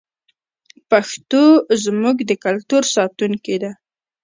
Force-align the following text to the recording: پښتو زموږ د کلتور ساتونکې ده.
پښتو 0.89 1.43
زموږ 1.83 2.17
د 2.29 2.31
کلتور 2.45 2.83
ساتونکې 2.95 3.55
ده. 3.63 3.71